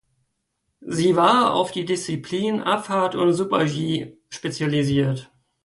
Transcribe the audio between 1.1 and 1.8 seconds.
war auf